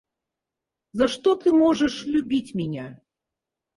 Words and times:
За 0.93 1.07
что 1.07 1.35
ты 1.35 1.51
можешь 1.51 2.07
любить 2.07 2.55
меня? 2.55 2.99